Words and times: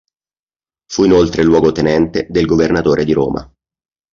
Fu 0.91 1.03
inoltre 1.03 1.43
luogotenente 1.43 2.25
del 2.27 2.47
governatore 2.47 3.05
di 3.05 3.13
Roma. 3.13 3.53